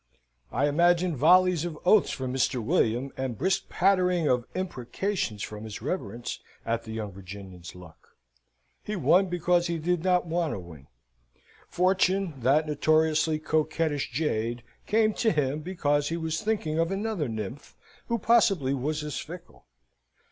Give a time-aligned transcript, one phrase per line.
[0.51, 2.55] I imagine volleys of oaths from Mr.
[2.59, 8.15] William, and brisk pattering of imprecations from his reverence, at the young Virginian's luck.
[8.81, 10.87] He won because he did not want to win.
[11.67, 17.77] Fortune, that notoriously coquettish jade, came to him, because he was thinking of another nymph,
[18.07, 19.67] who possibly was as fickle.